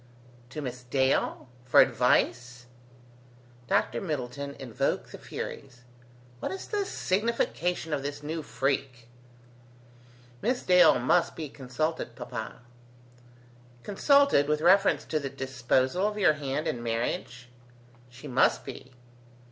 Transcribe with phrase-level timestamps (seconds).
[0.49, 1.47] "To Miss Dale?
[1.63, 2.65] for advice?"
[3.67, 5.81] Dr Middleton invoked the Furies.
[6.39, 9.09] "What is the signification of this new freak?"
[10.41, 12.61] "Miss Dale must be consulted, papa."
[13.83, 17.47] "Consulted with reference to the disposal of your hand in marriage?"
[18.09, 18.93] "She must be."